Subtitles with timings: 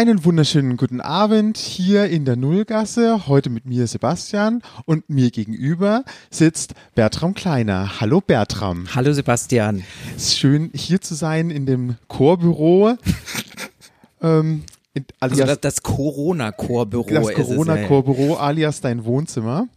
[0.00, 3.26] Einen wunderschönen guten Abend hier in der Nullgasse.
[3.26, 8.00] Heute mit mir Sebastian und mir gegenüber sitzt Bertram Kleiner.
[8.00, 8.86] Hallo Bertram.
[8.94, 9.84] Hallo Sebastian.
[10.16, 12.96] Es ist schön hier zu sein in dem Chorbüro.
[14.22, 14.62] ähm,
[15.20, 17.06] also das, das Corona-Chorbüro.
[17.10, 19.68] Das Corona-Chorbüro alias dein Wohnzimmer.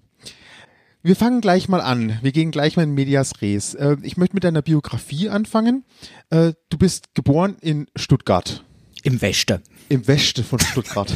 [1.02, 2.18] Wir fangen gleich mal an.
[2.22, 3.74] Wir gehen gleich mal in Medias Res.
[3.74, 5.84] Äh, ich möchte mit deiner Biografie anfangen.
[6.30, 8.64] Äh, du bist geboren in Stuttgart.
[9.04, 9.62] Im Wechte.
[9.94, 11.16] Im Wechte von Stuttgart.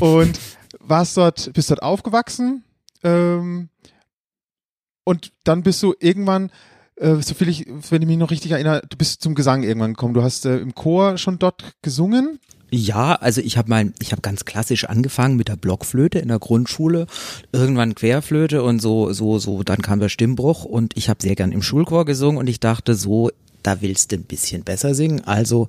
[0.00, 0.40] und
[0.80, 2.64] warst dort, bist dort aufgewachsen.
[3.04, 3.68] Ähm,
[5.04, 6.50] und dann bist du irgendwann,
[6.96, 9.94] äh, so viel ich, wenn ich mich noch richtig erinnere, du bist zum Gesang irgendwann
[9.94, 10.14] gekommen.
[10.14, 12.40] Du hast äh, im Chor schon dort gesungen.
[12.72, 16.40] Ja, also ich habe mal, ich habe ganz klassisch angefangen mit der Blockflöte in der
[16.40, 17.06] Grundschule,
[17.52, 19.62] irgendwann Querflöte und so, so, so.
[19.62, 22.96] Dann kam der Stimmbruch und ich habe sehr gern im Schulchor gesungen und ich dachte
[22.96, 23.30] so,
[23.62, 25.22] da willst du ein bisschen besser singen.
[25.24, 25.68] Also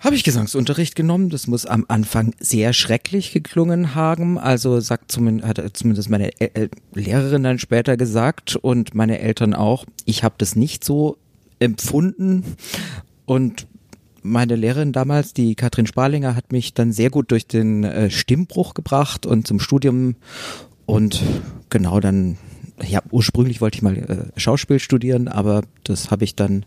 [0.00, 1.30] habe ich Gesangsunterricht genommen.
[1.30, 4.38] Das muss am Anfang sehr schrecklich geklungen haben.
[4.38, 9.84] Also sagt zumindest, hat zumindest meine El Lehrerin dann später gesagt und meine Eltern auch.
[10.04, 11.16] Ich habe das nicht so
[11.58, 12.44] empfunden
[13.26, 13.66] und
[14.22, 18.74] meine Lehrerin damals, die Katrin Sparlinger, hat mich dann sehr gut durch den äh, Stimmbruch
[18.74, 20.16] gebracht und zum Studium
[20.86, 21.22] und
[21.70, 22.36] genau dann
[22.86, 26.64] ja, ursprünglich wollte ich mal äh, Schauspiel studieren, aber das habe ich dann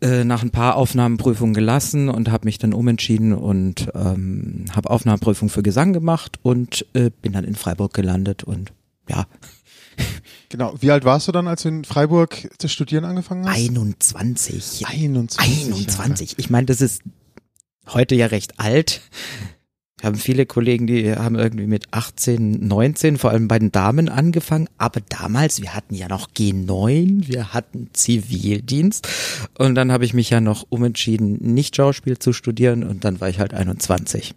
[0.00, 5.48] äh, nach ein paar Aufnahmeprüfungen gelassen und habe mich dann umentschieden und ähm, habe Aufnahmeprüfung
[5.48, 8.72] für Gesang gemacht und äh, bin dann in Freiburg gelandet und
[9.08, 9.26] ja.
[10.48, 10.74] Genau.
[10.80, 13.56] Wie alt warst du dann, als du in Freiburg zu studieren angefangen hast?
[13.56, 14.86] 21.
[14.86, 15.38] 21.
[15.38, 16.38] 21.
[16.38, 17.02] Ich meine, das ist
[17.88, 19.00] heute ja recht alt.
[20.00, 24.08] Wir haben viele Kollegen, die haben irgendwie mit 18, 19, vor allem bei den Damen
[24.08, 24.68] angefangen.
[24.78, 29.06] Aber damals, wir hatten ja noch G9, wir hatten Zivildienst.
[29.58, 32.82] Und dann habe ich mich ja noch umentschieden, nicht Schauspiel zu studieren.
[32.82, 34.34] Und dann war ich halt 21.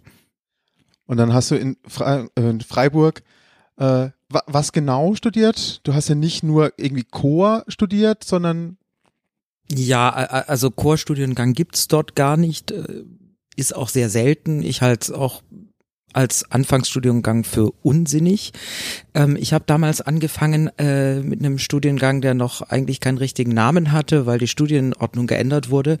[1.06, 3.22] Und dann hast du in, Fre äh, in Freiburg
[3.76, 5.80] äh, was genau studiert?
[5.84, 8.78] Du hast ja nicht nur irgendwie Chor studiert, sondern
[9.70, 12.74] ja, also Chorstudiengang gibt's dort gar nicht.
[13.56, 14.62] Ist auch sehr selten.
[14.62, 15.42] Ich halte es auch
[16.12, 18.52] als Anfangsstudiengang für unsinnig.
[19.14, 23.92] Ähm, ich habe damals angefangen äh, mit einem Studiengang, der noch eigentlich keinen richtigen Namen
[23.92, 25.98] hatte, weil die Studienordnung geändert wurde.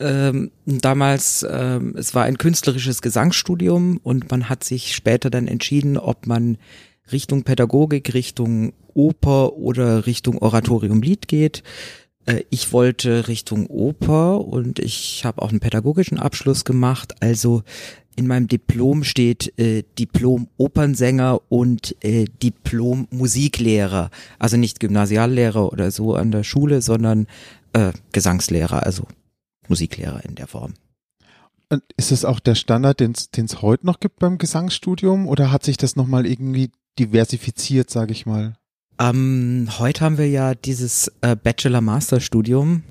[0.00, 5.98] Ähm, damals, ähm, es war ein künstlerisches Gesangsstudium und man hat sich später dann entschieden,
[5.98, 6.58] ob man
[7.12, 11.62] Richtung Pädagogik, Richtung Oper oder Richtung Oratorium Lied geht.
[12.26, 17.14] Äh, ich wollte Richtung Oper und ich habe auch einen pädagogischen Abschluss gemacht.
[17.20, 17.62] Also
[18.16, 24.10] in meinem Diplom steht äh, Diplom Opernsänger und äh, Diplom Musiklehrer.
[24.38, 27.26] Also nicht Gymnasiallehrer oder so an der Schule, sondern
[27.72, 29.06] äh, Gesangslehrer, also
[29.68, 30.74] Musiklehrer in der Form.
[31.70, 35.64] Und ist das auch der Standard, den es heute noch gibt beim Gesangsstudium oder hat
[35.64, 38.56] sich das nochmal irgendwie diversifiziert, sage ich mal?
[38.98, 42.82] Ähm, heute haben wir ja dieses äh, Bachelor-Master-Studium.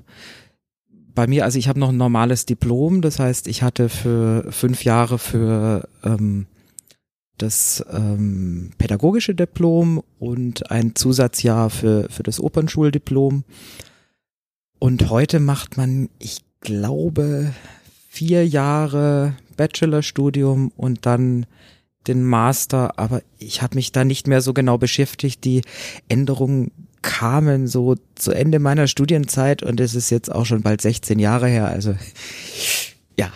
[1.14, 4.84] Bei mir, also ich habe noch ein normales Diplom, das heißt, ich hatte für fünf
[4.84, 6.46] Jahre für ähm,
[7.38, 13.44] das ähm, pädagogische Diplom und ein Zusatzjahr für, für das Opernschuldiplom.
[14.78, 17.54] Und heute macht man, ich glaube,
[18.08, 21.46] vier Jahre Bachelorstudium und dann
[22.06, 25.44] den Master, aber ich habe mich da nicht mehr so genau beschäftigt.
[25.44, 25.62] Die
[26.08, 26.70] Änderungen
[27.02, 31.48] kamen so zu Ende meiner Studienzeit und es ist jetzt auch schon bald 16 Jahre
[31.48, 31.66] her.
[31.66, 31.94] Also
[33.18, 33.30] ja.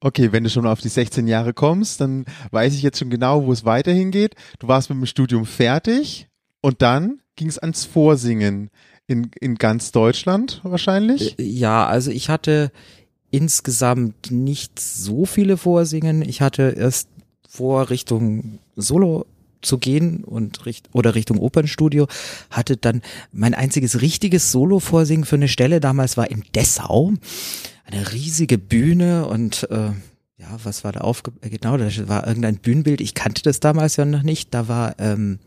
[0.00, 3.44] Okay, wenn du schon auf die 16 Jahre kommst, dann weiß ich jetzt schon genau,
[3.46, 4.34] wo es weiterhin geht.
[4.58, 6.28] Du warst mit dem Studium fertig
[6.62, 8.70] und dann ging es ans Vorsingen
[9.06, 11.38] in, in ganz Deutschland wahrscheinlich.
[11.38, 12.72] Äh, ja, also ich hatte
[13.30, 16.22] insgesamt nicht so viele Vorsingen.
[16.22, 17.09] Ich hatte erst
[17.50, 19.26] vor, Richtung Solo
[19.60, 22.06] zu gehen und richt oder Richtung Opernstudio,
[22.48, 23.02] hatte dann
[23.32, 27.12] mein einziges richtiges Solo-Vorsingen für eine Stelle damals war in Dessau.
[27.84, 29.90] Eine riesige Bühne und äh,
[30.38, 31.32] ja, was war da aufge...
[31.42, 33.00] Genau, da war irgendein Bühnenbild.
[33.00, 34.54] Ich kannte das damals ja noch nicht.
[34.54, 35.40] Da war ähm,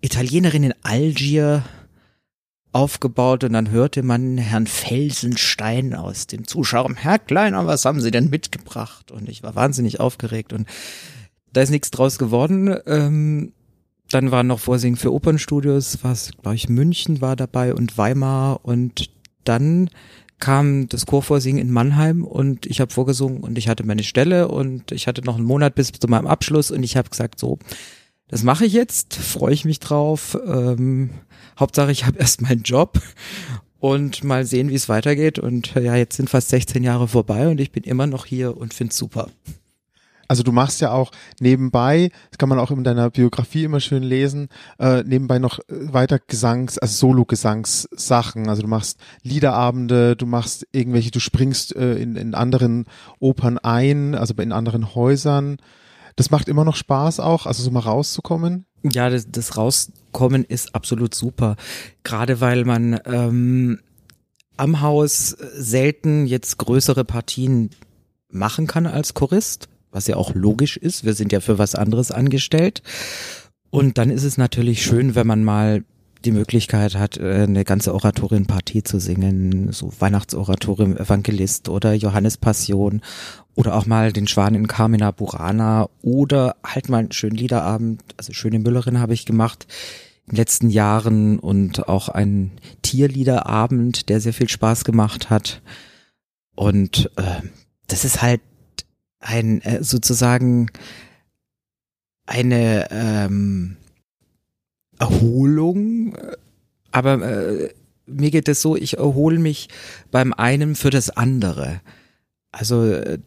[0.00, 1.64] Italienerin in Algier
[2.72, 8.10] aufgebaut und dann hörte man Herrn Felsenstein aus den Zuschauern, Herr Kleiner, was haben Sie
[8.10, 9.10] denn mitgebracht?
[9.10, 10.68] Und ich war wahnsinnig aufgeregt und
[11.52, 12.76] da ist nichts draus geworden.
[12.86, 13.52] Ähm,
[14.10, 19.10] dann waren noch Vorsingen für Opernstudios, was, glaube ich, München war dabei und Weimar und
[19.44, 19.90] dann
[20.38, 24.92] kam das Chorvorsingen in Mannheim und ich habe vorgesungen und ich hatte meine Stelle und
[24.92, 27.58] ich hatte noch einen Monat bis zu meinem Abschluss und ich habe gesagt, so,
[28.28, 30.38] das mache ich jetzt, freue ich mich drauf.
[30.46, 31.10] Ähm,
[31.58, 33.00] Hauptsache, ich habe erst meinen Job.
[33.80, 35.38] und mal sehen, wie es weitergeht.
[35.38, 38.74] Und ja, jetzt sind fast 16 Jahre vorbei und ich bin immer noch hier und
[38.74, 39.28] finde es super.
[40.28, 41.10] Also du machst ja auch
[41.40, 44.48] nebenbei, das kann man auch in deiner Biografie immer schön lesen,
[44.78, 48.46] äh, nebenbei noch äh, weiter Gesangs, also Solo-Gesangssachen.
[48.46, 52.84] Also du machst Liederabende, du machst irgendwelche, du springst äh, in, in anderen
[53.20, 55.56] Opern ein, also in anderen Häusern.
[56.18, 58.66] Das macht immer noch Spaß auch, also so mal rauszukommen.
[58.82, 61.56] Ja, das, das Rauskommen ist absolut super.
[62.02, 63.80] Gerade weil man ähm,
[64.56, 67.70] am Haus selten jetzt größere Partien
[68.30, 71.04] machen kann als Chorist was ja auch logisch ist.
[71.04, 72.82] Wir sind ja für was anderes angestellt.
[73.70, 75.84] Und dann ist es natürlich schön, wenn man mal
[76.24, 83.02] die Möglichkeit hat, äh, eine ganze Oratorienpartie zu singen, so Weihnachtsoratorium Evangelist oder Johannes Passion
[83.58, 88.32] oder auch mal den Schwan in Carmina Burana oder halt mal einen schönen Liederabend, also
[88.32, 89.66] schöne Müllerin habe ich gemacht
[90.26, 92.52] in den letzten Jahren und auch einen
[92.82, 95.60] Tierliederabend, der sehr viel Spaß gemacht hat.
[96.54, 97.42] Und äh,
[97.88, 98.42] das ist halt
[99.18, 100.70] ein äh, sozusagen
[102.26, 103.76] eine ähm,
[105.00, 106.16] Erholung,
[106.92, 107.74] aber äh,
[108.06, 109.68] mir geht es so, ich erhole mich
[110.12, 111.80] beim einen für das andere.
[112.52, 113.18] Also äh,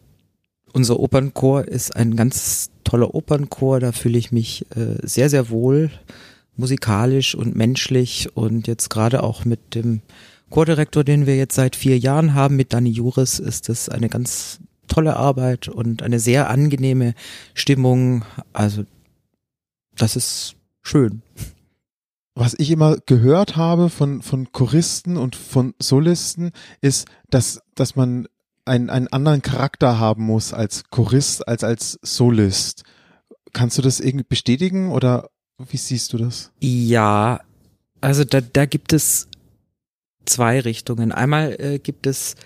[0.72, 5.90] unser Opernchor ist ein ganz toller Opernchor, da fühle ich mich äh, sehr, sehr wohl
[6.56, 10.02] musikalisch und menschlich und jetzt gerade auch mit dem
[10.50, 14.60] Chordirektor, den wir jetzt seit vier Jahren haben, mit Dani Juris, ist das eine ganz
[14.86, 17.14] tolle Arbeit und eine sehr angenehme
[17.54, 18.24] Stimmung.
[18.52, 18.84] Also
[19.96, 21.22] das ist schön.
[22.34, 28.26] Was ich immer gehört habe von, von Choristen und von Solisten, ist, dass, dass man
[28.64, 32.84] einen, einen anderen Charakter haben muss als Chorist, als als Solist.
[33.52, 36.52] Kannst du das irgendwie bestätigen oder wie siehst du das?
[36.60, 37.40] Ja,
[38.00, 39.28] also da, da gibt es
[40.24, 41.12] zwei Richtungen.
[41.12, 42.36] Einmal äh, gibt es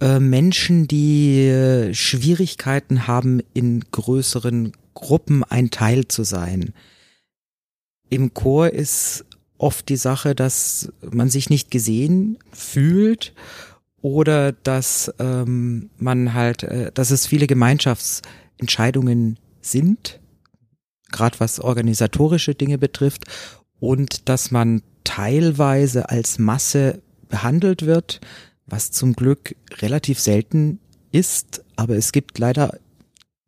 [0.00, 6.72] äh, Menschen, die äh, Schwierigkeiten haben, in größeren Gruppen ein Teil zu sein.
[8.10, 9.24] Im Chor ist
[9.58, 13.34] oft die Sache, dass man sich nicht gesehen fühlt
[14.00, 20.20] oder dass ähm, man halt, äh, dass es viele Gemeinschaftsentscheidungen sind,
[21.10, 23.24] gerade was organisatorische Dinge betrifft,
[23.80, 28.20] und dass man teilweise als Masse behandelt wird,
[28.66, 30.80] was zum Glück relativ selten
[31.12, 32.78] ist, aber es gibt leider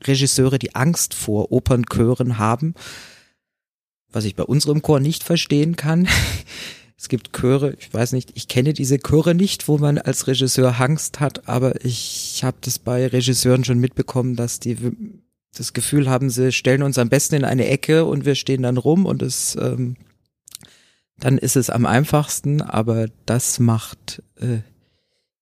[0.02, 2.74] Regisseure, die Angst vor Opernchören haben,
[4.10, 6.08] was ich bei unserem Chor nicht verstehen kann.
[7.00, 10.78] Es gibt Chöre, ich weiß nicht, ich kenne diese Chöre nicht, wo man als Regisseur
[10.78, 14.76] Angst hat, aber ich habe das bei Regisseuren schon mitbekommen, dass die
[15.56, 18.76] das Gefühl haben, sie stellen uns am besten in eine Ecke und wir stehen dann
[18.76, 19.96] rum und es ähm,
[21.18, 24.58] dann ist es am einfachsten, aber das macht äh,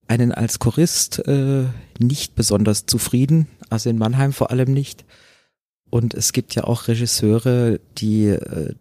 [0.07, 1.65] einen als Chorist äh,
[1.99, 5.05] nicht besonders zufrieden, also in Mannheim vor allem nicht.
[5.91, 8.75] Und es gibt ja auch Regisseure, die äh,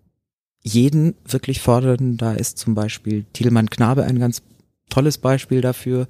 [0.63, 2.17] jeden wirklich fordern.
[2.17, 4.41] Da ist zum Beispiel Thielmann Knabe ein ganz
[4.89, 6.07] tolles Beispiel dafür.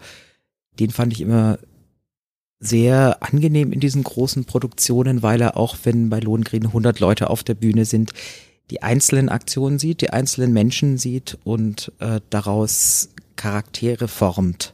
[0.80, 1.60] Den fand ich immer
[2.60, 7.44] sehr angenehm in diesen großen Produktionen, weil er auch, wenn bei Lohengrin 100 Leute auf
[7.44, 8.12] der Bühne sind,
[8.72, 14.74] die einzelnen Aktionen sieht, die einzelnen Menschen sieht und äh, daraus Charaktere formt.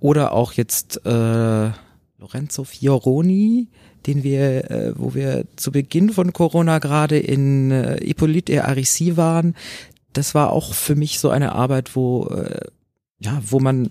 [0.00, 1.70] Oder auch jetzt äh,
[2.18, 3.68] Lorenzo Fioroni,
[4.06, 9.54] den wir, äh, wo wir zu Beginn von Corona gerade in äh, Hippolyte Arissi waren.
[10.12, 12.66] Das war auch für mich so eine Arbeit, wo äh,
[13.18, 13.90] ja, wo man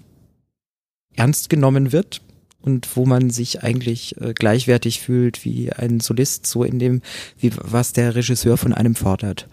[1.16, 2.22] ernst genommen wird
[2.62, 7.02] und wo man sich eigentlich äh, gleichwertig fühlt wie ein Solist, so in dem,
[7.38, 9.48] wie was der Regisseur von einem fordert.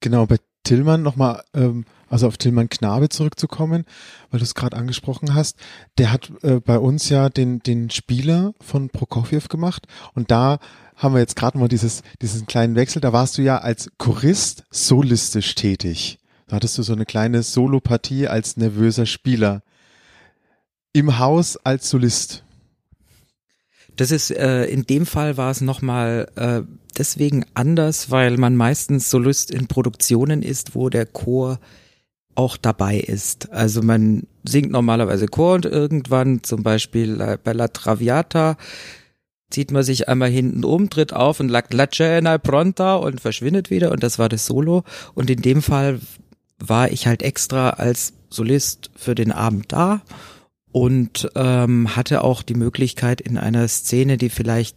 [0.00, 3.84] Genau, bei Tillmann nochmal, ähm, also auf Tillmann Knabe zurückzukommen,
[4.30, 5.56] weil du es gerade angesprochen hast,
[5.98, 10.58] der hat äh, bei uns ja den, den Spieler von Prokofjew gemacht und da
[10.96, 14.64] haben wir jetzt gerade mal dieses, diesen kleinen Wechsel, da warst du ja als Chorist
[14.70, 16.18] solistisch tätig.
[16.46, 19.62] Da hattest du so eine kleine Solopartie als nervöser Spieler.
[20.92, 22.44] Im Haus als Solist.
[23.96, 26.62] Das ist äh, in dem Fall war es nochmal äh,
[26.96, 31.58] deswegen anders, weil man meistens Solist in Produktionen ist, wo der Chor
[32.34, 33.52] auch dabei ist.
[33.52, 38.56] Also man singt normalerweise Chor und irgendwann zum Beispiel äh, bei La Traviata
[39.50, 43.68] zieht man sich einmal hinten um, tritt auf und lag La Cena pronta und verschwindet
[43.68, 44.84] wieder und das war das Solo.
[45.14, 46.00] Und in dem Fall
[46.58, 50.00] war ich halt extra als Solist für den Abend da
[50.72, 54.76] und ähm, hatte auch die Möglichkeit in einer Szene, die vielleicht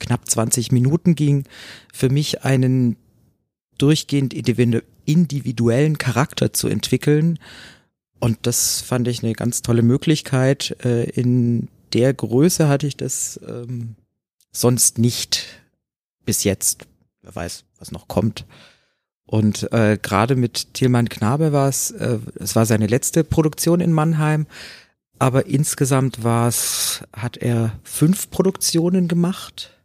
[0.00, 1.44] knapp 20 Minuten ging,
[1.92, 2.96] für mich einen
[3.78, 4.34] durchgehend
[5.04, 7.38] individuellen Charakter zu entwickeln
[8.20, 10.76] Und das fand ich eine ganz tolle Möglichkeit.
[10.84, 13.94] Äh, in der Größe hatte ich das ähm,
[14.50, 15.46] sonst nicht
[16.24, 16.86] bis jetzt.
[17.22, 18.44] Wer weiß, was noch kommt.
[19.24, 23.92] Und äh, gerade mit Tilman Knabe war es, äh, es war seine letzte Produktion in
[23.92, 24.46] Mannheim,
[25.18, 29.78] aber insgesamt war es, hat er fünf Produktionen gemacht.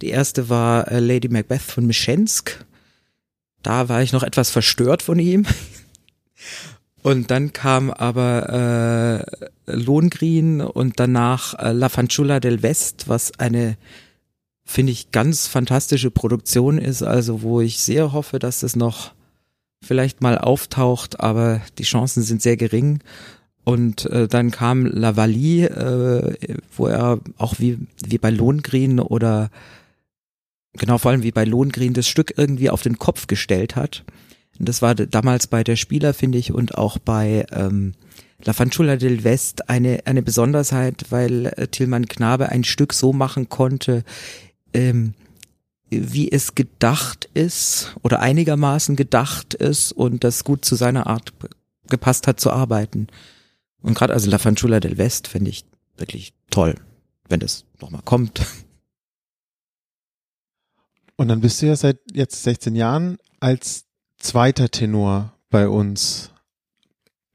[0.00, 2.64] Die erste war äh, Lady Macbeth von Mischensk.
[3.62, 5.46] Da war ich noch etwas verstört von ihm.
[7.02, 9.26] Und dann kam aber
[9.66, 13.76] äh, Lohengrin und danach äh, La Fanciulla del West, was eine,
[14.64, 19.14] finde ich, ganz fantastische Produktion ist, also wo ich sehr hoffe, dass es noch
[19.82, 23.00] vielleicht mal auftaucht, aber die Chancen sind sehr gering.
[23.64, 29.50] Und äh, dann kam La Valie, äh, wo er auch wie, wie bei Lohengrin oder
[30.74, 34.04] genau vor allem wie bei Lohengrin das Stück irgendwie auf den Kopf gestellt hat.
[34.58, 37.94] Und das war damals bei der Spieler, finde ich, und auch bei ähm,
[38.44, 43.48] La Fanciulla del West eine, eine Besonderheit, weil äh, Tilman Knabe ein Stück so machen
[43.48, 44.02] konnte,
[44.74, 45.14] ähm,
[45.90, 51.32] wie es gedacht ist oder einigermaßen gedacht ist und das gut zu seiner Art
[51.88, 53.08] gepasst hat zu arbeiten.
[53.82, 55.64] Und gerade also La Fanciulla del West finde ich
[55.96, 56.76] wirklich toll,
[57.28, 58.40] wenn das nochmal kommt.
[61.16, 63.84] Und dann bist du ja seit jetzt 16 Jahren als
[64.18, 66.30] zweiter Tenor bei uns.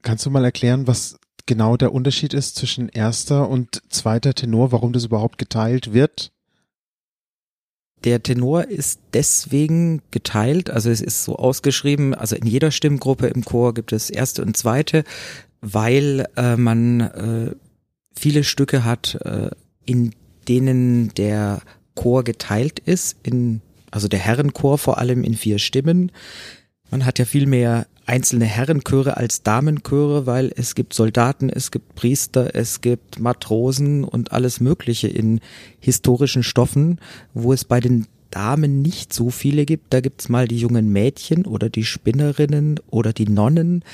[0.02, 4.92] Kannst du mal erklären, was genau der Unterschied ist zwischen erster und zweiter Tenor, warum
[4.92, 6.32] das überhaupt geteilt wird?
[8.04, 13.44] Der Tenor ist deswegen geteilt, also es ist so ausgeschrieben, also in jeder Stimmgruppe im
[13.44, 15.02] Chor gibt es erste und zweite,
[15.60, 17.54] weil äh, man äh,
[18.14, 19.50] viele Stücke hat, äh,
[19.84, 20.12] in
[20.48, 21.60] denen der
[21.94, 23.60] Chor geteilt ist, in,
[23.90, 26.12] also der Herrenchor vor allem in vier Stimmen.
[26.90, 31.94] Man hat ja viel mehr einzelne Herrenchöre als Damenchöre, weil es gibt Soldaten, es gibt
[31.94, 35.40] Priester, es gibt Matrosen und alles Mögliche in
[35.78, 36.98] historischen Stoffen,
[37.34, 39.92] wo es bei den Damen nicht so viele gibt.
[39.92, 43.84] Da gibt's mal die jungen Mädchen oder die Spinnerinnen oder die Nonnen.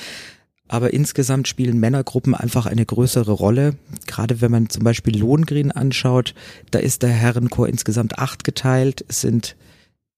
[0.75, 3.76] Aber insgesamt spielen Männergruppen einfach eine größere Rolle.
[4.09, 6.35] Gerade wenn man zum Beispiel Lohengrin anschaut,
[6.73, 9.04] da ist der Herrenchor insgesamt acht geteilt.
[9.07, 9.54] Es sind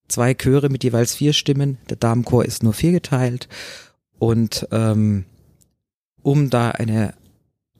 [0.08, 1.76] zwei Chöre mit jeweils vier Stimmen.
[1.90, 3.50] Der Damenchor ist nur vier geteilt.
[4.18, 5.26] Und ähm,
[6.22, 7.12] um da eine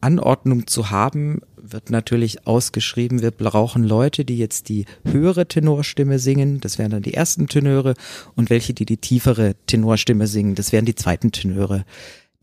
[0.03, 6.61] Anordnung zu haben, wird natürlich ausgeschrieben, wir brauchen Leute, die jetzt die höhere Tenorstimme singen,
[6.61, 7.95] das wären dann die ersten Tenöre,
[8.35, 11.87] und welche, die die tiefere Tenorstimme singen, das wären die zweiten Tenöre.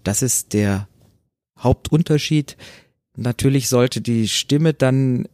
[0.03, 0.87] Das ist der
[1.59, 2.57] Hauptunterschied.
[3.15, 5.27] Natürlich sollte die Stimme dann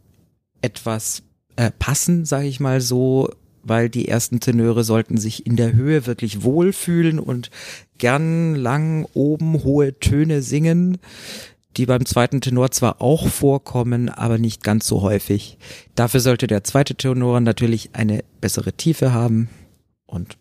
[0.61, 1.23] etwas
[1.55, 3.29] äh, passen, sage ich mal so,
[3.63, 7.49] weil die ersten Tenöre sollten sich in der Höhe wirklich wohlfühlen und
[7.97, 10.97] gern lang oben hohe Töne singen,
[11.77, 15.57] die beim zweiten Tenor zwar auch vorkommen, aber nicht ganz so häufig.
[15.95, 19.49] Dafür sollte der zweite Tenor natürlich eine bessere Tiefe haben
[20.05, 20.37] und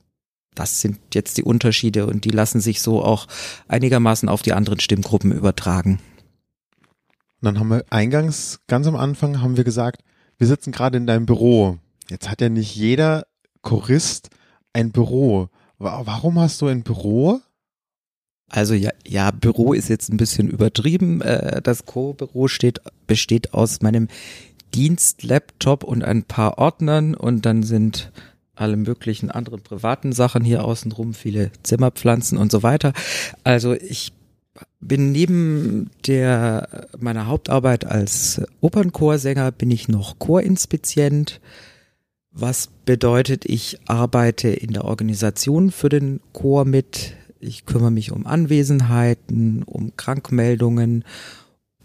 [0.59, 3.27] das sind jetzt die Unterschiede und die lassen sich so auch
[3.69, 6.01] einigermaßen auf die anderen Stimmgruppen übertragen.
[7.41, 10.03] Und dann haben wir eingangs, ganz am Anfang, haben wir gesagt,
[10.37, 11.79] wir sitzen gerade in deinem Büro.
[12.11, 13.27] Jetzt hat ja nicht jeder
[13.63, 14.31] Chorist
[14.73, 15.49] ein Büro.
[15.79, 17.41] Warum hast du ein Büro?
[18.51, 21.21] Also ja, ja, Büro ist jetzt ein bisschen übertrieben.
[21.21, 24.09] Äh, das Co-Büro steht, besteht aus meinem
[24.75, 28.11] Dienstlaptop und ein paar Ordnern und dann sind
[28.61, 32.93] alle möglichen anderen privaten Sachen hier außenrum, viele Zimmerpflanzen und so weiter.
[33.45, 34.13] Also ich
[34.81, 41.41] bin neben der meiner Hauptarbeit als Opernchorsänger bin ich noch Chorinspizient
[42.41, 47.17] was bedeutet, ich arbeite in der Organisation für den Chor mit.
[47.41, 51.05] Ich kümmere mich um Anwesenheiten, um Krankmeldungen,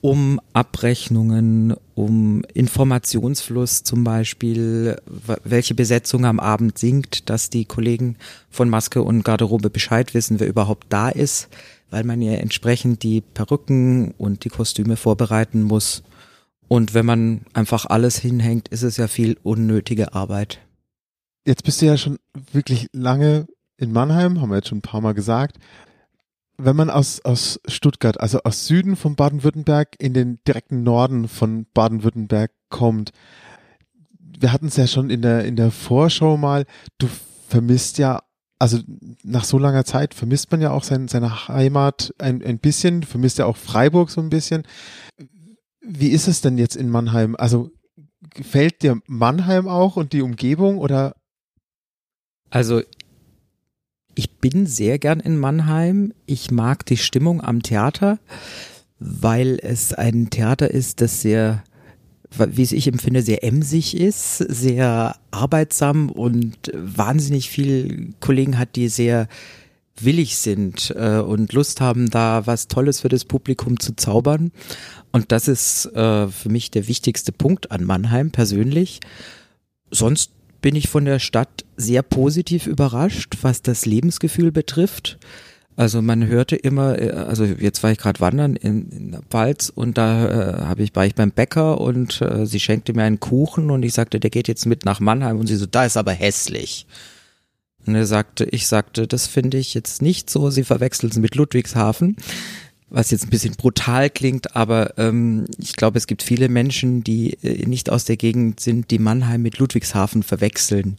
[0.04, 4.98] um Abrechnungen, um Informationsfluss zum Beispiel,
[5.46, 8.18] welche Besetzung am Abend singt, dass die Kollegen
[8.50, 11.48] von Maske und Garderobe Bescheid wissen, wer überhaupt da ist,
[11.90, 16.04] weil man ja entsprechend die Perücken und die Kostüme vorbereiten muss.
[16.68, 20.60] Und wenn man einfach alles hinhängt, ist es ja viel unnötige Arbeit.
[21.48, 22.20] Jetzt bist du ja schon
[22.52, 25.60] wirklich lange in Mannheim, haben wir jetzt schon ein paar Mal gesagt.
[26.58, 31.66] Wenn man aus, aus Stuttgart, also aus Süden von Baden-Württemberg in den direkten Norden von
[31.74, 33.12] Baden-Württemberg kommt,
[34.40, 36.66] wir hatten es ja schon in der, in der Vorschau mal,
[36.98, 37.08] du
[37.48, 38.22] vermisst ja,
[38.60, 38.80] also
[39.24, 43.38] nach so langer Zeit vermisst man ja auch sein, seine Heimat ein, ein bisschen, vermisst
[43.40, 44.64] ja auch Freiburg so ein bisschen.
[45.82, 47.36] Wie ist es denn jetzt in Mannheim?
[47.38, 47.72] Also
[48.34, 51.16] gefällt dir Mannheim auch und die Umgebung oder?
[52.50, 52.82] Also
[54.16, 56.14] Ich bin sehr gern in Mannheim.
[56.26, 58.20] Ich mag die Stimmung am Theater,
[59.00, 61.64] weil es ein Theater ist, das sehr,
[62.32, 68.88] wie es ich empfinde, sehr emsig ist, sehr arbeitsam und wahnsinnig viel Kollegen hat, die
[68.88, 69.28] sehr
[70.00, 74.52] willig sind äh, und Lust haben, da was Tolles für das Publikum zu zaubern.
[75.12, 79.00] Und das ist äh, für mich der wichtigste Punkt an Mannheim persönlich.
[79.92, 80.32] Sonst
[80.64, 85.20] bin ich von der Stadt sehr positiv überrascht, was das Lebensgefühl betrifft.
[85.76, 89.70] Also man hörte immer, äh, also jetzt war ich gerade wandern in, in der Pfalz
[89.70, 93.20] und da äh, habe ich war ich beim Bäcker und äh, sie schenkte mir einen
[93.20, 95.98] Kuchen und ich sagte, der geht jetzt mit nach Mannheim und sie so, da ist
[95.98, 96.88] aber hässlich.
[97.86, 101.36] Und er sagte, ich sagte, das finde ich jetzt nicht so, sie verwechseln es mit
[101.36, 102.16] Ludwigshafen
[102.94, 107.34] was jetzt ein bisschen brutal klingt, aber ähm, ich glaube, es gibt viele Menschen, die
[107.44, 110.98] äh, nicht aus der Gegend sind, die Mannheim mit Ludwigshafen verwechseln.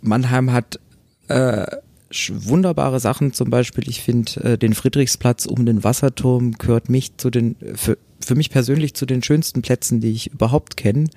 [0.00, 0.78] Mannheim hat
[1.26, 1.66] äh,
[2.30, 7.30] wunderbare Sachen, zum Beispiel, ich finde äh, den Friedrichsplatz um den Wasserturm gehört mich zu
[7.30, 11.08] den, für, für mich persönlich zu den schönsten Plätzen, die ich überhaupt kenne.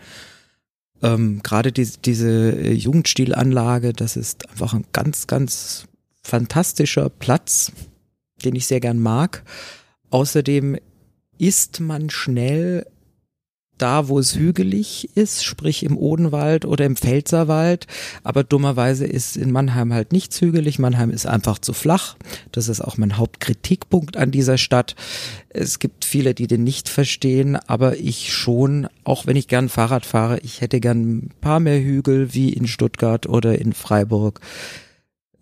[1.04, 5.86] Ähm, Gerade die, diese äh, Jugendstilanlage, das ist einfach ein ganz, ganz
[6.24, 7.72] fantastischer Platz
[8.44, 9.44] den ich sehr gern mag.
[10.10, 10.78] Außerdem
[11.38, 12.86] ist man schnell
[13.78, 17.88] da, wo es hügelig ist, sprich im Odenwald oder im Pfälzerwald.
[18.24, 20.80] Aber dummerweise ist in Mannheim halt nichts hügelig.
[20.80, 22.16] Mannheim ist einfach zu flach.
[22.52, 24.96] Das ist auch mein Hauptkritikpunkt an dieser Stadt.
[25.50, 30.06] Es gibt viele, die den nicht verstehen, aber ich schon, auch wenn ich gern Fahrrad
[30.06, 34.40] fahre, ich hätte gern ein paar mehr Hügel wie in Stuttgart oder in Freiburg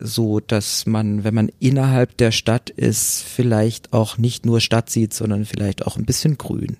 [0.03, 5.13] so, dass man, wenn man innerhalb der Stadt ist, vielleicht auch nicht nur Stadt sieht,
[5.13, 6.75] sondern vielleicht auch ein bisschen grün.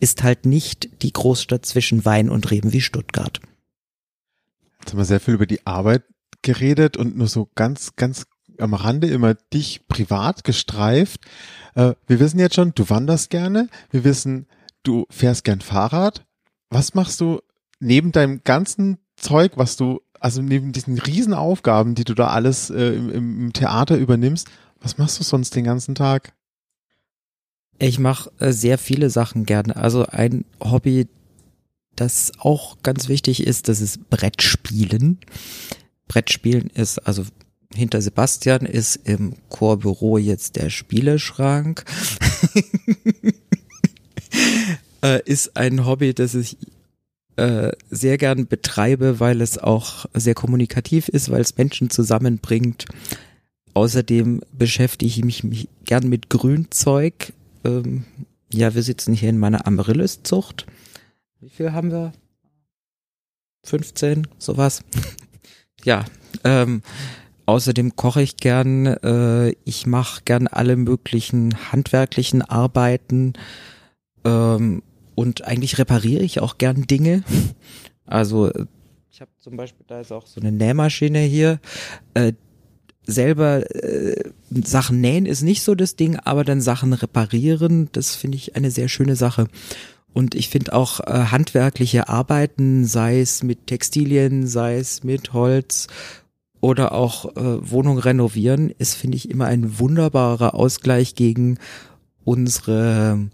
[0.00, 3.40] Ist halt nicht die Großstadt zwischen Wein und Reben wie Stuttgart.
[4.80, 6.02] Jetzt haben wir sehr viel über die Arbeit
[6.40, 8.24] geredet und nur so ganz, ganz
[8.58, 11.20] am Rande immer dich privat gestreift.
[11.74, 13.68] Äh, wir wissen jetzt schon, du wanderst gerne.
[13.90, 14.46] Wir wissen,
[14.82, 16.24] du fährst gern Fahrrad.
[16.70, 17.40] Was machst du
[17.80, 22.94] neben deinem ganzen Zeug, was du also neben diesen Riesenaufgaben, die du da alles äh,
[22.94, 24.48] im, im, Theater übernimmst,
[24.80, 26.32] was machst du sonst den ganzen Tag?
[27.78, 29.74] Ich mache äh, sehr viele Sachen gerne.
[29.74, 31.08] Also ein Hobby,
[31.96, 35.18] das auch ganz wichtig ist, das ist Brettspielen.
[36.06, 37.24] Brettspielen ist also
[37.74, 41.84] hinter Sebastian ist im Chorbüro jetzt der Spieleschrank.
[45.02, 46.58] äh, ist ein Hobby, das ich
[47.36, 52.86] äh, sehr gern betreibe, weil es auch sehr kommunikativ ist, weil es Menschen zusammenbringt.
[53.74, 57.32] Außerdem beschäftige ich mich, mich gern mit Grünzeug.
[57.64, 58.04] Ähm,
[58.52, 60.66] ja, wir sitzen hier in meiner Amaryllis-Zucht.
[61.40, 62.12] Wie viel haben wir?
[63.64, 64.82] 15, sowas.
[65.84, 66.04] ja,
[66.44, 66.82] ähm,
[67.46, 68.86] außerdem koche ich gern.
[68.86, 73.32] Äh, ich mache gern alle möglichen handwerklichen Arbeiten.
[74.24, 74.82] Ähm,
[75.14, 77.24] und eigentlich repariere ich auch gern Dinge.
[78.04, 78.50] Also
[79.10, 81.60] ich habe zum Beispiel, da ist auch so eine Nähmaschine hier.
[82.14, 82.32] Äh,
[83.04, 88.36] selber äh, Sachen nähen ist nicht so das Ding, aber dann Sachen reparieren, das finde
[88.36, 89.48] ich eine sehr schöne Sache.
[90.14, 95.88] Und ich finde auch äh, handwerkliche Arbeiten, sei es mit Textilien, sei es mit Holz
[96.60, 101.58] oder auch äh, Wohnung renovieren, ist, finde ich, immer ein wunderbarer Ausgleich gegen
[102.24, 103.28] unsere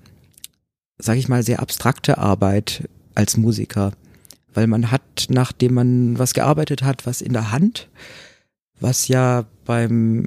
[0.98, 3.92] sage ich mal, sehr abstrakte Arbeit als Musiker,
[4.54, 7.88] weil man hat, nachdem man was gearbeitet hat, was in der Hand,
[8.80, 10.26] was ja beim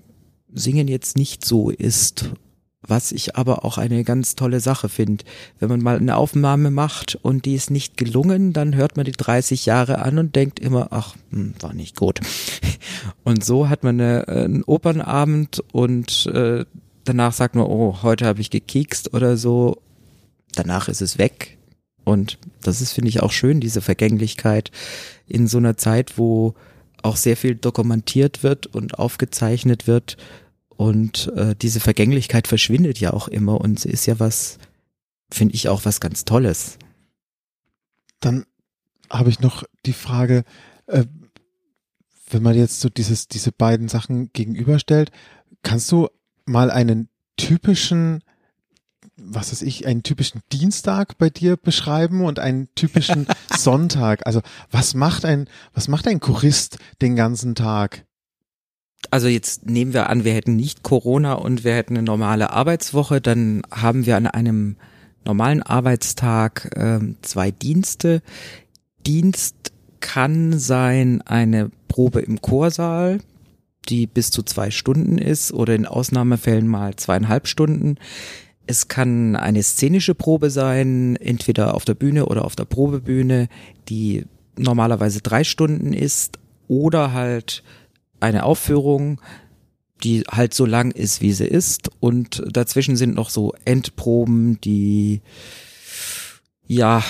[0.53, 2.31] Singen jetzt nicht so ist,
[2.81, 5.23] was ich aber auch eine ganz tolle Sache finde.
[5.59, 9.11] Wenn man mal eine Aufnahme macht und die ist nicht gelungen, dann hört man die
[9.11, 12.19] 30 Jahre an und denkt immer, ach, hm, war nicht gut.
[13.23, 16.65] Und so hat man eine, einen Opernabend und äh,
[17.03, 19.81] danach sagt man, oh, heute habe ich gekekst oder so
[20.55, 21.57] danach ist es weg.
[22.03, 24.71] Und das ist, finde ich, auch schön, diese Vergänglichkeit
[25.27, 26.55] in so einer Zeit, wo
[27.03, 30.17] auch sehr viel dokumentiert wird und aufgezeichnet wird.
[30.69, 34.57] Und äh, diese Vergänglichkeit verschwindet ja auch immer und sie ist ja was,
[35.31, 36.77] finde ich, auch was ganz Tolles.
[38.19, 38.45] Dann
[39.09, 40.43] habe ich noch die Frage,
[40.87, 41.05] äh,
[42.29, 45.11] wenn man jetzt so dieses, diese beiden Sachen gegenüberstellt,
[45.63, 46.07] kannst du
[46.45, 48.23] mal einen typischen
[49.23, 54.25] was weiß ich, einen typischen Dienstag bei dir beschreiben und einen typischen Sonntag?
[54.25, 58.05] Also was macht ein, was macht ein Chorist den ganzen Tag?
[59.09, 63.19] Also jetzt nehmen wir an, wir hätten nicht Corona und wir hätten eine normale Arbeitswoche,
[63.19, 64.77] dann haben wir an einem
[65.25, 68.21] normalen Arbeitstag äh, zwei Dienste.
[69.05, 73.19] Dienst kann sein eine Probe im Chorsaal,
[73.89, 77.97] die bis zu zwei Stunden ist oder in Ausnahmefällen mal zweieinhalb Stunden.
[78.67, 83.49] Es kann eine szenische Probe sein, entweder auf der Bühne oder auf der Probebühne,
[83.89, 84.25] die
[84.57, 87.63] normalerweise drei Stunden ist oder halt
[88.19, 89.19] eine Aufführung,
[90.03, 91.89] die halt so lang ist, wie sie ist.
[91.99, 95.21] Und dazwischen sind noch so Endproben, die
[96.67, 97.03] ja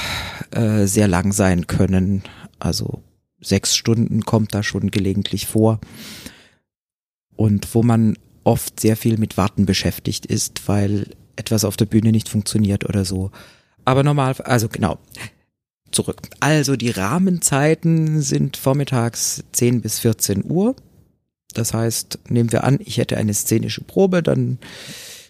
[0.51, 2.23] äh, sehr lang sein können.
[2.59, 3.03] Also
[3.39, 5.79] sechs Stunden kommt da schon gelegentlich vor.
[7.35, 12.11] Und wo man oft sehr viel mit Warten beschäftigt ist, weil etwas auf der Bühne
[12.11, 13.31] nicht funktioniert oder so.
[13.85, 14.99] Aber normal, also genau.
[15.91, 16.21] Zurück.
[16.39, 20.75] Also die Rahmenzeiten sind vormittags 10 bis 14 Uhr.
[21.53, 24.57] Das heißt, nehmen wir an, ich hätte eine szenische Probe, dann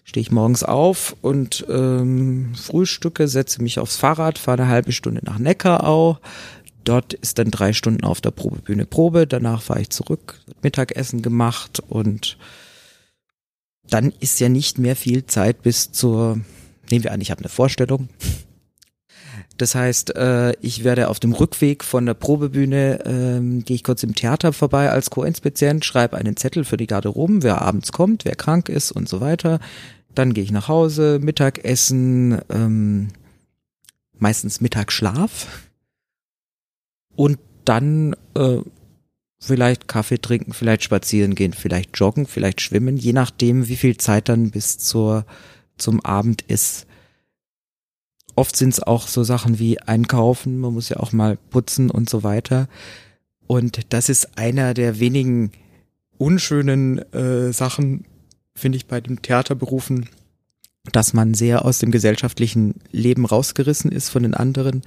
[0.04, 5.22] stehe ich morgens auf und ähm, frühstücke, setze mich aufs Fahrrad, fahre eine halbe Stunde
[5.24, 6.20] nach Neckarau.
[6.84, 9.28] Dort ist dann drei Stunden auf der Probebühne Probe.
[9.28, 12.38] Danach fahre ich zurück, Mittagessen gemacht und
[13.91, 16.39] dann ist ja nicht mehr viel Zeit bis zur,
[16.89, 18.10] nehmen wir an, ich habe eine Vorstellung,
[19.58, 24.01] das heißt, äh, ich werde auf dem Rückweg von der Probebühne, ähm, gehe ich kurz
[24.01, 28.36] im Theater vorbei als Co-Inspizient, schreibe einen Zettel für die Garderoben, wer abends kommt, wer
[28.36, 29.60] krank ist und so weiter.
[30.15, 33.10] Dann gehe ich nach Hause, Mittagessen, ähm,
[34.17, 35.47] meistens Mittagsschlaf
[37.15, 38.62] und dann äh,
[39.41, 44.30] vielleicht Kaffee trinken, vielleicht spazieren gehen, vielleicht joggen, vielleicht schwimmen, je nachdem, wie viel Zeit
[44.30, 45.25] dann bis zur
[45.77, 46.86] zum Abend ist.
[48.36, 52.10] Oft sind es auch so Sachen wie Einkaufen, man muss ja auch mal putzen und
[52.10, 52.69] so weiter.
[53.47, 55.51] Und das ist einer der wenigen
[56.17, 58.06] unschönen äh, Sachen,
[58.56, 60.08] finde ich, bei den Theaterberufen,
[60.91, 64.84] dass man sehr aus dem gesellschaftlichen Leben rausgerissen ist von den anderen,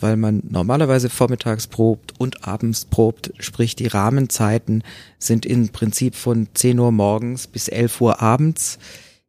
[0.00, 4.82] weil man normalerweise vormittags probt und abends probt, sprich die Rahmenzeiten
[5.18, 8.78] sind im Prinzip von 10 Uhr morgens bis 11 Uhr abends.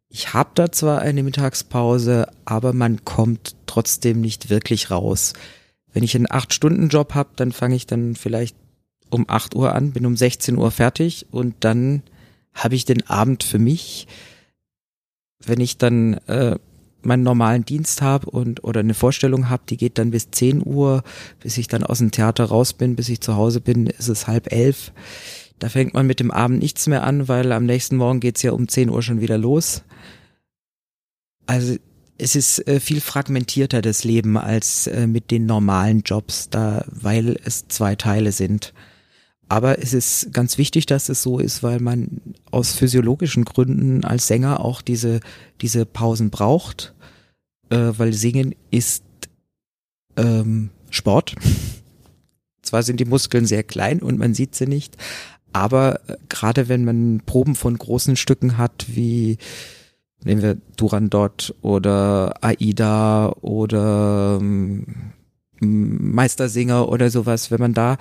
[0.10, 5.34] Ich habe da zwar eine Mittagspause, aber man kommt trotzdem nicht wirklich raus.
[5.93, 8.55] Wenn ich einen 8-Stunden-Job habe, dann fange ich dann vielleicht
[9.10, 12.03] um 8 Uhr an, bin um 16 Uhr fertig und dann
[12.53, 14.08] habe ich den Abend für mich.
[15.43, 16.58] Wenn ich dann äh,
[17.01, 21.03] meinen normalen Dienst habe und oder eine Vorstellung habe, die geht dann bis 10 Uhr,
[21.39, 24.27] bis ich dann aus dem Theater raus bin, bis ich zu Hause bin, ist es
[24.27, 24.91] halb elf.
[25.59, 28.51] Da fängt man mit dem Abend nichts mehr an, weil am nächsten Morgen geht's ja
[28.51, 29.83] um 10 Uhr schon wieder los.
[31.45, 31.75] Also
[32.17, 37.39] es ist äh, viel fragmentierter das Leben als äh, mit den normalen Jobs, da weil
[37.43, 38.73] es zwei Teile sind.
[39.49, 44.27] Aber es ist ganz wichtig, dass es so ist, weil man aus physiologischen Gründen als
[44.27, 45.21] Sänger auch diese
[45.59, 46.93] diese Pausen braucht,
[47.69, 49.03] äh, weil Singen ist
[50.17, 51.35] ähm, Sport.
[52.62, 54.97] Zwar sind die Muskeln sehr klein und man sieht sie nicht,
[55.51, 59.39] aber äh, gerade wenn man Proben von großen Stücken hat, wie
[60.23, 64.85] nehmen wir Durandot oder Aida oder ähm,
[65.62, 67.97] Meistersinger oder sowas, wenn man da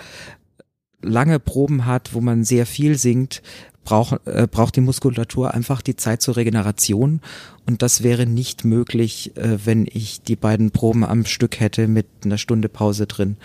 [1.02, 3.42] lange Proben hat, wo man sehr viel singt,
[3.84, 7.20] braucht, äh, braucht die Muskulatur einfach die Zeit zur Regeneration.
[7.66, 12.06] Und das wäre nicht möglich, äh, wenn ich die beiden Proben am Stück hätte mit
[12.24, 13.36] einer Stunde Pause drin.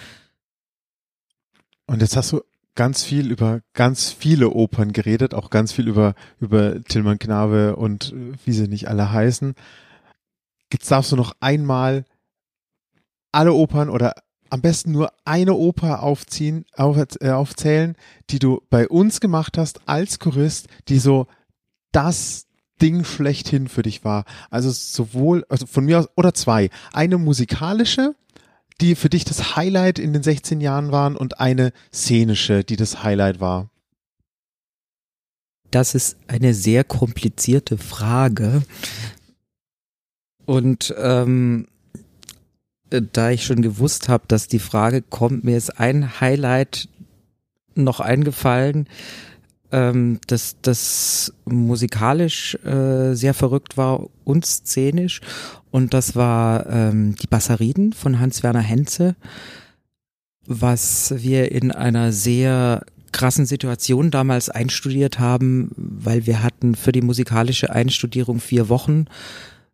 [1.85, 2.41] Und jetzt hast du
[2.75, 8.13] ganz viel über ganz viele Opern geredet, auch ganz viel über, über Tilman Knabe und
[8.13, 9.55] äh, wie sie nicht alle heißen.
[10.71, 12.03] Jetzt darfst du noch einmal
[13.31, 14.15] alle Opern oder
[14.53, 17.95] am besten nur eine Oper aufziehen, auf, äh, aufzählen,
[18.29, 21.25] die du bei uns gemacht hast als Chorist, die so
[21.91, 22.45] das
[22.79, 24.25] Ding schlechthin für dich war.
[24.51, 26.69] Also sowohl, also von mir aus, oder zwei.
[26.91, 28.13] Eine musikalische,
[28.79, 33.01] die für dich das Highlight in den 16 Jahren waren und eine szenische, die das
[33.01, 33.71] Highlight war?
[35.71, 38.61] Das ist eine sehr komplizierte Frage.
[40.45, 41.67] Und ähm,
[43.01, 46.88] da ich schon gewusst habe, dass die Frage kommt, mir ist ein Highlight
[47.75, 48.88] noch eingefallen,
[49.71, 55.21] ähm, dass das musikalisch äh, sehr verrückt war und szenisch.
[55.71, 59.15] Und das war ähm, die Bassariden von Hans-Werner Henze,
[60.45, 67.01] was wir in einer sehr krassen Situation damals einstudiert haben, weil wir hatten für die
[67.01, 69.06] musikalische Einstudierung vier Wochen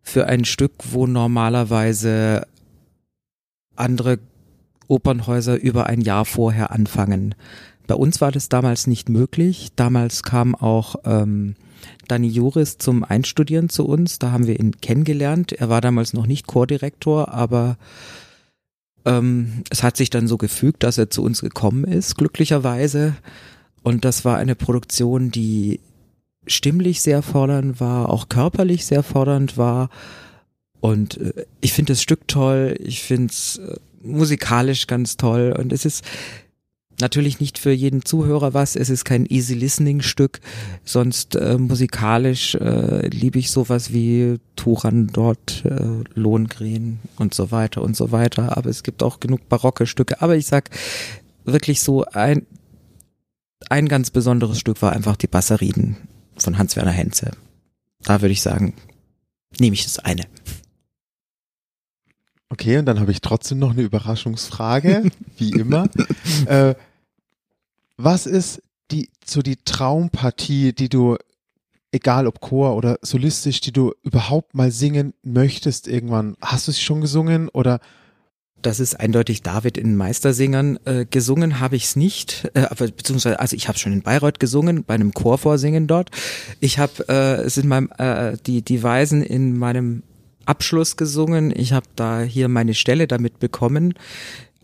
[0.02, 2.46] für ein Stück, wo normalerweise
[3.80, 4.20] andere
[4.88, 7.36] Opernhäuser über ein Jahr vorher anfangen.
[7.88, 9.70] Bei uns war das damals nicht möglich.
[9.76, 11.56] Damals kam auch ähm,
[12.08, 14.20] Dani Juris zum Einstudieren zu uns.
[14.20, 15.54] Da haben wir ihn kennengelernt.
[15.54, 17.78] Er war damals noch nicht Chordirektor, aber
[19.06, 23.16] ähm, es hat sich dann so gefügt, dass er zu uns gekommen ist, glücklicherweise.
[23.82, 25.80] Und das war eine Produktion, die
[26.48, 29.90] stimmlich sehr fordernd war, auch körperlich sehr fordernd war.
[30.82, 35.74] Und äh, ich finde das Stück toll, ich finde es äh, musikalisch ganz toll und
[35.74, 36.04] es ist
[37.02, 40.40] natürlich nicht für jeden Zuhörer was, es ist kein easy listening Stück,
[40.84, 47.82] sonst äh, musikalisch äh, liebe ich sowas wie Turan dort, äh, Lohengrin und so weiter
[47.82, 50.70] und so weiter, aber es gibt auch genug barocke Stücke, aber ich sag
[51.46, 52.46] wirklich so ein
[53.70, 55.98] ein ganz besonderes Stück war einfach die Bassariden
[56.38, 57.32] von Hans-Werner Henze.
[58.02, 58.74] Da würde ich sagen,
[59.60, 60.26] nehme ich das eine.
[62.50, 65.88] Okay, und dann habe ich trotzdem noch eine Überraschungsfrage, wie immer.
[66.46, 66.76] Äh,
[67.98, 71.18] was ist die so die Traumpartie, die du,
[71.92, 76.36] egal ob Chor oder solistisch, die du überhaupt mal singen möchtest irgendwann?
[76.42, 77.80] Hast du sie schon gesungen oder
[78.62, 80.80] das ist eindeutig David in Meistersingern.
[80.86, 84.40] Äh, gesungen habe ich es nicht, äh, aber beziehungsweise also ich habe schon in Bayreuth
[84.40, 86.10] gesungen, bei einem Chorvorsingen dort.
[86.60, 90.04] Ich habe äh, es in meinem äh, die die Weisen in meinem
[90.50, 91.54] Abschluss gesungen.
[91.56, 93.94] Ich habe da hier meine Stelle damit bekommen.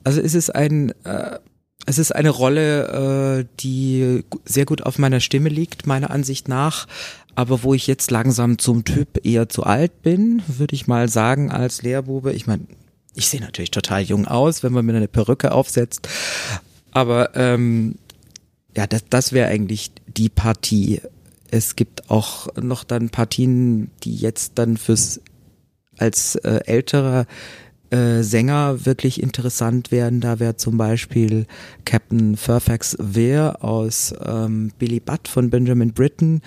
[0.03, 1.39] Also es ist ein äh,
[1.85, 6.87] es ist eine Rolle, äh, die sehr gut auf meiner Stimme liegt, meiner Ansicht nach,
[7.35, 11.51] aber wo ich jetzt langsam zum Typ eher zu alt bin, würde ich mal sagen,
[11.51, 12.33] als Lehrbube.
[12.33, 12.65] Ich meine,
[13.13, 16.09] ich sehe natürlich total jung aus, wenn man mir eine Perücke aufsetzt.
[16.91, 17.95] Aber ähm,
[18.75, 21.01] ja, das, das wäre eigentlich die Partie.
[21.51, 25.21] Es gibt auch noch dann Partien, die jetzt dann fürs
[25.97, 27.25] als äh, älterer
[27.91, 30.21] äh, Sänger wirklich interessant werden.
[30.21, 31.45] Da wäre zum Beispiel
[31.85, 36.41] Captain Fairfax Weir aus ähm, Billy Butt von Benjamin Britten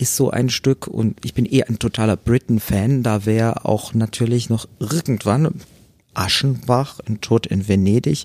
[0.00, 3.02] ist so ein Stück und ich bin eher ein totaler Britten-Fan.
[3.02, 5.60] Da wäre auch natürlich noch irgendwann,
[6.14, 8.24] Aschenbach, ein Tod in Venedig.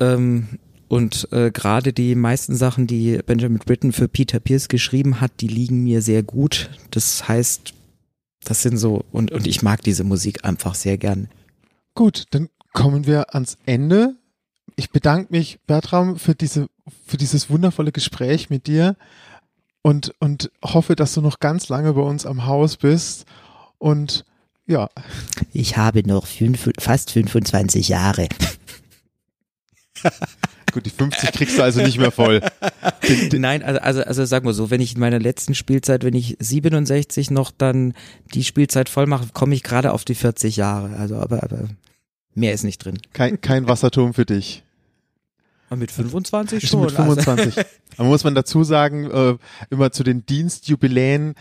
[0.00, 0.48] Ähm,
[0.88, 5.48] und äh, gerade die meisten Sachen, die Benjamin Britten für Peter Pierce geschrieben hat, die
[5.48, 6.70] liegen mir sehr gut.
[6.90, 7.74] Das heißt,
[8.44, 11.28] das sind so, und, und ich mag diese Musik einfach sehr gern.
[11.94, 14.16] Gut, dann kommen wir ans Ende.
[14.76, 16.68] Ich bedanke mich, Bertram, für diese,
[17.06, 18.96] für dieses wundervolle Gespräch mit dir
[19.82, 23.26] und, und hoffe, dass du noch ganz lange bei uns am Haus bist
[23.78, 24.24] und
[24.66, 24.88] ja.
[25.52, 28.28] Ich habe noch fünf, fast 25 Jahre.
[30.74, 32.40] Gut, die 50 kriegst du also nicht mehr voll.
[33.08, 36.02] Den, den Nein, also, also, also sag mal so, wenn ich in meiner letzten Spielzeit,
[36.02, 37.94] wenn ich 67 noch dann
[38.34, 40.96] die Spielzeit voll mache, komme ich gerade auf die 40 Jahre.
[40.96, 41.68] Also, aber, aber
[42.34, 42.98] mehr ist nicht drin.
[43.12, 44.64] Kein, kein Wasserturm für dich.
[45.70, 46.80] Mit 25 schon.
[46.80, 47.58] Mit 25.
[47.58, 47.68] Also.
[47.96, 49.36] Aber muss man dazu sagen, äh,
[49.70, 51.34] immer zu den Dienstjubiläen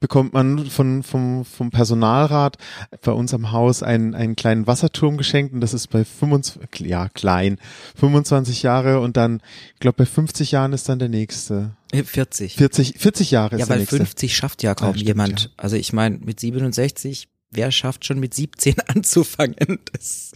[0.00, 2.56] bekommt man von, vom, vom Personalrat
[3.02, 7.08] bei uns am Haus einen, einen kleinen Wasserturm geschenkt und das ist bei 25, ja,
[7.08, 7.58] klein,
[7.96, 9.40] 25 Jahre und dann,
[9.74, 11.72] ich glaube, bei 50 Jahren ist dann der nächste.
[11.92, 12.54] 40.
[12.54, 13.96] 40, 40 Jahre ist ja, der weil nächste.
[13.96, 15.42] 50 schafft ja kaum ja, stimmt, jemand.
[15.42, 15.48] Ja.
[15.56, 19.56] Also ich meine, mit 67, wer schafft schon mit 17 anzufangen?
[19.92, 20.32] Das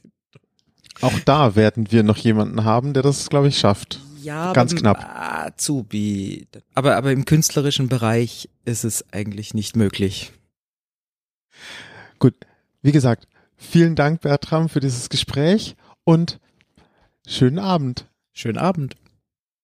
[1.00, 4.00] auch da werden wir noch jemanden haben, der das, glaube ich, schafft.
[4.22, 4.98] Ja, ganz knapp.
[5.04, 6.46] Azubi.
[6.74, 10.32] Aber, aber im künstlerischen Bereich ist es eigentlich nicht möglich.
[12.18, 12.34] Gut.
[12.82, 16.40] Wie gesagt, vielen Dank, Bertram, für dieses Gespräch und
[17.26, 18.08] schönen Abend.
[18.32, 18.96] Schönen Abend.